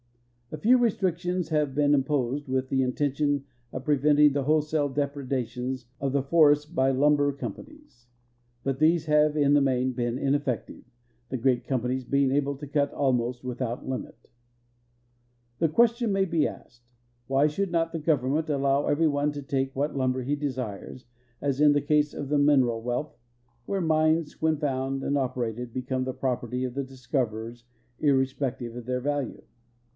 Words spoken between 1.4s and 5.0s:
have been im))Osed with the intention of preventing the wholesale